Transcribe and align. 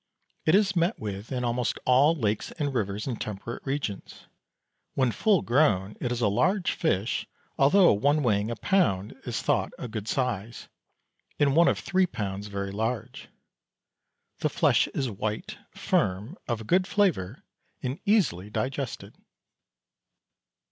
It 0.47 0.55
is 0.55 0.75
met 0.75 0.97
with 0.97 1.31
in 1.31 1.43
almost 1.45 1.77
all 1.85 2.15
lakes 2.15 2.51
and 2.53 2.73
rivers 2.73 3.05
in 3.05 3.17
temperate 3.17 3.61
regions. 3.67 4.25
When 4.95 5.11
full 5.11 5.43
grown 5.43 5.95
it 6.01 6.11
is 6.11 6.21
a 6.21 6.27
large 6.27 6.71
fish, 6.71 7.27
although 7.55 7.93
one 7.93 8.23
weighing 8.23 8.49
a 8.49 8.55
pound 8.55 9.13
is 9.27 9.43
thought 9.43 9.73
a 9.77 9.87
good 9.87 10.07
size, 10.07 10.67
and 11.37 11.55
one 11.55 11.67
of 11.67 11.77
three 11.77 12.07
pounds 12.07 12.47
very 12.47 12.71
large. 12.71 13.27
The 14.39 14.49
flesh 14.49 14.87
is 14.87 15.07
white, 15.07 15.59
firm, 15.69 16.35
of 16.47 16.61
a 16.61 16.63
good 16.63 16.87
flavour, 16.87 17.43
and 17.83 17.99
easily 18.03 18.49
digested. 18.49 19.15